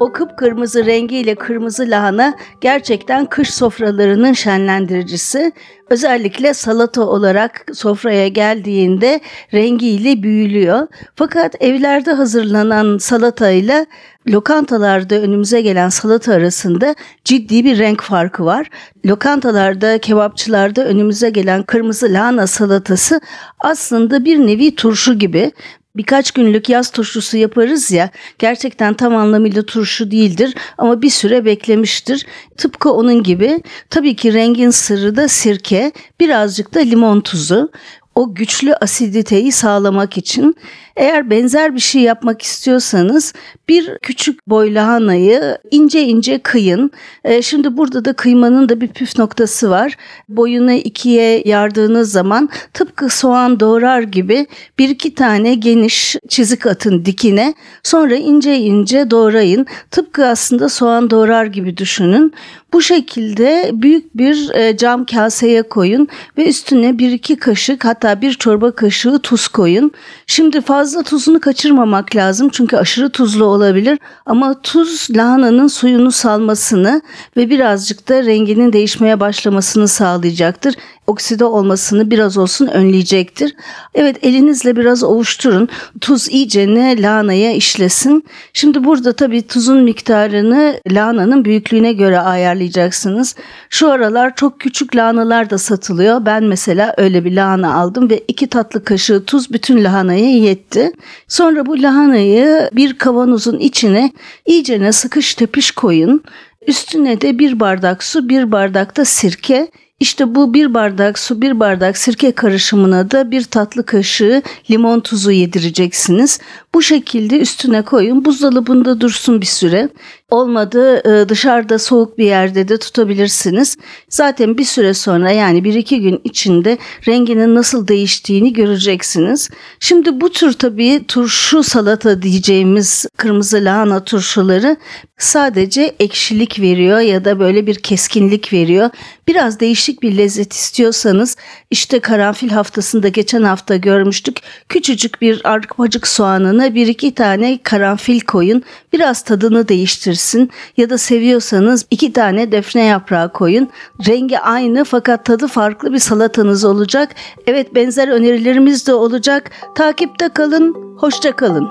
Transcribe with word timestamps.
O 0.00 0.12
kıpkırmızı 0.12 0.86
rengiyle 0.86 1.34
kırmızı 1.34 1.86
lahana 1.88 2.34
gerçekten 2.60 3.26
kış 3.26 3.54
sofralarının 3.54 4.32
şenlendiricisi. 4.32 5.52
Özellikle 5.90 6.54
salata 6.54 7.02
olarak 7.02 7.64
sofraya 7.72 8.28
geldiğinde 8.28 9.20
rengiyle 9.54 10.22
büyülüyor. 10.22 10.86
Fakat 11.16 11.62
evlerde 11.62 12.12
hazırlanan 12.12 12.98
salatayla 12.98 13.86
lokantalarda 14.28 15.14
önümüze 15.14 15.60
gelen 15.60 15.88
salata 15.88 16.32
arasında 16.32 16.94
ciddi 17.24 17.64
bir 17.64 17.78
renk 17.78 18.02
farkı 18.02 18.44
var. 18.44 18.70
Lokantalarda, 19.06 19.98
kebapçılarda 19.98 20.84
önümüze 20.84 21.30
gelen 21.30 21.62
kırmızı 21.62 22.06
lahana 22.10 22.46
salatası 22.46 23.20
aslında 23.60 24.24
bir 24.24 24.38
nevi 24.38 24.74
turşu 24.74 25.18
gibi 25.18 25.52
birkaç 25.96 26.30
günlük 26.30 26.68
yaz 26.68 26.90
turşusu 26.90 27.36
yaparız 27.36 27.90
ya 27.90 28.10
gerçekten 28.38 28.94
tam 28.94 29.16
anlamıyla 29.16 29.62
turşu 29.62 30.10
değildir 30.10 30.54
ama 30.78 31.02
bir 31.02 31.10
süre 31.10 31.44
beklemiştir. 31.44 32.26
Tıpkı 32.56 32.92
onun 32.92 33.22
gibi 33.22 33.62
tabii 33.90 34.16
ki 34.16 34.32
rengin 34.32 34.70
sırrı 34.70 35.16
da 35.16 35.28
sirke 35.28 35.92
birazcık 36.20 36.74
da 36.74 36.80
limon 36.80 37.20
tuzu 37.20 37.70
o 38.14 38.34
güçlü 38.34 38.74
asiditeyi 38.74 39.52
sağlamak 39.52 40.18
için 40.18 40.56
eğer 40.96 41.30
benzer 41.30 41.74
bir 41.74 41.80
şey 41.80 42.02
yapmak 42.02 42.42
istiyorsanız 42.42 43.32
bir 43.68 43.98
küçük 43.98 44.48
boy 44.48 44.74
lahanayı 44.74 45.58
ince 45.70 46.02
ince 46.02 46.38
kıyın. 46.38 46.90
E, 47.24 47.42
şimdi 47.42 47.76
burada 47.76 48.04
da 48.04 48.12
kıymanın 48.12 48.68
da 48.68 48.80
bir 48.80 48.88
püf 48.88 49.18
noktası 49.18 49.70
var. 49.70 49.96
Boyunu 50.28 50.72
ikiye 50.72 51.42
yardığınız 51.44 52.12
zaman 52.12 52.48
tıpkı 52.74 53.08
soğan 53.08 53.60
doğrar 53.60 54.02
gibi 54.02 54.46
bir 54.78 54.88
iki 54.88 55.14
tane 55.14 55.54
geniş 55.54 56.16
çizik 56.28 56.66
atın 56.66 57.04
dikine. 57.04 57.54
Sonra 57.82 58.14
ince 58.14 58.58
ince 58.58 59.10
doğrayın. 59.10 59.66
Tıpkı 59.90 60.26
aslında 60.26 60.68
soğan 60.68 61.10
doğrar 61.10 61.46
gibi 61.46 61.76
düşünün. 61.76 62.32
Bu 62.72 62.82
şekilde 62.82 63.70
büyük 63.72 64.16
bir 64.16 64.50
e, 64.54 64.76
cam 64.76 65.06
kaseye 65.06 65.62
koyun 65.62 66.08
ve 66.38 66.48
üstüne 66.48 66.98
bir 66.98 67.12
iki 67.12 67.36
kaşık 67.36 67.84
hatta 67.84 68.20
bir 68.20 68.32
çorba 68.32 68.70
kaşığı 68.70 69.18
tuz 69.18 69.48
koyun. 69.48 69.92
Şimdi 70.26 70.60
fazla 70.60 70.85
tuzunu 71.02 71.40
kaçırmamak 71.40 72.16
lazım 72.16 72.48
çünkü 72.52 72.76
aşırı 72.76 73.10
tuzlu 73.10 73.44
olabilir. 73.44 73.98
Ama 74.26 74.60
tuz 74.62 75.08
lahananın 75.10 75.66
suyunu 75.66 76.12
salmasını 76.12 77.02
ve 77.36 77.50
birazcık 77.50 78.08
da 78.08 78.24
renginin 78.24 78.72
değişmeye 78.72 79.20
başlamasını 79.20 79.88
sağlayacaktır 79.88 80.74
okside 81.06 81.44
olmasını 81.44 82.10
biraz 82.10 82.38
olsun 82.38 82.66
önleyecektir. 82.66 83.56
Evet 83.94 84.16
elinizle 84.22 84.76
biraz 84.76 85.04
ovuşturun. 85.04 85.68
Tuz 86.00 86.28
iyice 86.28 86.74
ne 86.74 87.02
lahanaya 87.02 87.52
işlesin. 87.52 88.24
Şimdi 88.52 88.84
burada 88.84 89.12
tabii 89.12 89.42
tuzun 89.42 89.82
miktarını 89.82 90.80
lahananın 90.90 91.44
büyüklüğüne 91.44 91.92
göre 91.92 92.18
ayarlayacaksınız. 92.18 93.34
Şu 93.70 93.90
aralar 93.90 94.34
çok 94.36 94.60
küçük 94.60 94.96
lahanalar 94.96 95.50
da 95.50 95.58
satılıyor. 95.58 96.26
Ben 96.26 96.44
mesela 96.44 96.94
öyle 96.96 97.24
bir 97.24 97.32
lahana 97.32 97.74
aldım 97.74 98.10
ve 98.10 98.24
iki 98.28 98.46
tatlı 98.46 98.84
kaşığı 98.84 99.24
tuz 99.24 99.52
bütün 99.52 99.84
lahanaya 99.84 100.36
yetti. 100.36 100.92
Sonra 101.28 101.66
bu 101.66 101.82
lahanayı 101.82 102.70
bir 102.72 102.98
kavanozun 102.98 103.58
içine 103.58 104.12
iyicene 104.46 104.92
sıkış 104.92 105.34
tepiş 105.34 105.70
koyun. 105.70 106.22
Üstüne 106.66 107.20
de 107.20 107.38
bir 107.38 107.60
bardak 107.60 108.02
su, 108.02 108.28
bir 108.28 108.52
bardak 108.52 108.96
da 108.96 109.04
sirke, 109.04 109.68
işte 110.00 110.34
bu 110.34 110.54
bir 110.54 110.74
bardak 110.74 111.18
su, 111.18 111.42
bir 111.42 111.60
bardak 111.60 111.98
sirke 111.98 112.32
karışımına 112.32 113.10
da 113.10 113.30
bir 113.30 113.44
tatlı 113.44 113.86
kaşığı 113.86 114.42
limon 114.70 115.00
tuzu 115.00 115.30
yedireceksiniz. 115.30 116.40
Bu 116.74 116.82
şekilde 116.82 117.40
üstüne 117.40 117.82
koyun. 117.82 118.24
Buzdolabında 118.24 119.00
dursun 119.00 119.40
bir 119.40 119.46
süre. 119.46 119.88
Olmadı 120.30 120.96
e, 121.08 121.28
dışarıda 121.28 121.78
soğuk 121.78 122.18
bir 122.18 122.24
yerde 122.24 122.68
de 122.68 122.78
tutabilirsiniz. 122.78 123.76
Zaten 124.08 124.58
bir 124.58 124.64
süre 124.64 124.94
sonra 124.94 125.30
yani 125.30 125.64
bir 125.64 125.74
iki 125.74 126.00
gün 126.00 126.20
içinde 126.24 126.78
renginin 127.08 127.54
nasıl 127.54 127.88
değiştiğini 127.88 128.52
göreceksiniz. 128.52 129.50
Şimdi 129.80 130.20
bu 130.20 130.32
tür 130.32 130.52
tabii 130.52 131.04
turşu 131.08 131.62
salata 131.62 132.22
diyeceğimiz 132.22 133.06
kırmızı 133.16 133.56
lahana 133.56 134.04
turşuları 134.04 134.76
sadece 135.18 135.94
ekşilik 136.00 136.60
veriyor 136.60 137.00
ya 137.00 137.24
da 137.24 137.40
böyle 137.40 137.66
bir 137.66 137.74
keskinlik 137.74 138.52
veriyor. 138.52 138.90
Biraz 139.28 139.60
değişik 139.86 140.02
bir 140.02 140.16
lezzet 140.16 140.52
istiyorsanız 140.52 141.36
işte 141.70 142.00
karanfil 142.00 142.50
haftasında 142.50 143.08
geçen 143.08 143.42
hafta 143.42 143.76
görmüştük. 143.76 144.38
Küçücük 144.68 145.22
bir 145.22 145.40
arpacık 145.44 146.06
soğanına 146.06 146.74
bir 146.74 146.86
iki 146.86 147.14
tane 147.14 147.58
karanfil 147.62 148.20
koyun. 148.20 148.62
Biraz 148.92 149.22
tadını 149.22 149.68
değiştirsin 149.68 150.50
ya 150.76 150.90
da 150.90 150.98
seviyorsanız 150.98 151.86
iki 151.90 152.12
tane 152.12 152.52
defne 152.52 152.84
yaprağı 152.84 153.32
koyun. 153.32 153.68
Rengi 154.06 154.38
aynı 154.38 154.84
fakat 154.84 155.24
tadı 155.24 155.46
farklı 155.46 155.92
bir 155.92 155.98
salatanız 155.98 156.64
olacak. 156.64 157.14
Evet 157.46 157.74
benzer 157.74 158.08
önerilerimiz 158.08 158.86
de 158.86 158.94
olacak. 158.94 159.50
Takipte 159.76 160.28
kalın, 160.28 160.96
hoşça 160.98 161.32
kalın. 161.32 161.68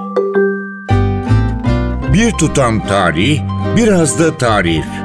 Bir 2.14 2.32
tutam 2.32 2.88
tarih, 2.88 3.42
biraz 3.78 4.20
da 4.20 4.38
tarif. 4.38 5.05